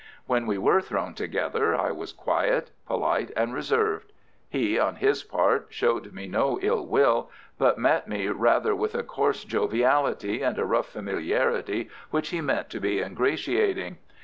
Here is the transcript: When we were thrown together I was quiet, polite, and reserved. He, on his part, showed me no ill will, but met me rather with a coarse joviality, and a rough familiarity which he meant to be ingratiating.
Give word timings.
When 0.25 0.47
we 0.47 0.57
were 0.57 0.81
thrown 0.81 1.13
together 1.13 1.75
I 1.75 1.91
was 1.91 2.11
quiet, 2.11 2.71
polite, 2.87 3.29
and 3.37 3.53
reserved. 3.53 4.11
He, 4.49 4.79
on 4.79 4.95
his 4.95 5.21
part, 5.21 5.67
showed 5.69 6.11
me 6.11 6.25
no 6.27 6.57
ill 6.63 6.87
will, 6.87 7.29
but 7.59 7.77
met 7.77 8.07
me 8.07 8.27
rather 8.29 8.73
with 8.75 8.95
a 8.95 9.03
coarse 9.03 9.43
joviality, 9.43 10.41
and 10.41 10.57
a 10.57 10.65
rough 10.65 10.87
familiarity 10.89 11.87
which 12.09 12.29
he 12.29 12.41
meant 12.41 12.71
to 12.71 12.79
be 12.79 12.99
ingratiating. 12.99 13.99